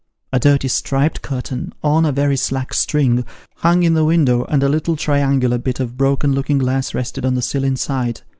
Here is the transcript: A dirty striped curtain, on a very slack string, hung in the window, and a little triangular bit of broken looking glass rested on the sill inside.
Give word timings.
A 0.33 0.39
dirty 0.39 0.67
striped 0.67 1.21
curtain, 1.21 1.73
on 1.83 2.07
a 2.07 2.11
very 2.11 2.35
slack 2.35 2.73
string, 2.73 3.23
hung 3.57 3.83
in 3.83 3.93
the 3.93 4.03
window, 4.03 4.45
and 4.45 4.63
a 4.63 4.67
little 4.67 4.95
triangular 4.95 5.59
bit 5.59 5.79
of 5.79 5.95
broken 5.95 6.33
looking 6.33 6.57
glass 6.57 6.95
rested 6.95 7.23
on 7.23 7.35
the 7.35 7.41
sill 7.43 7.63
inside. 7.63 8.21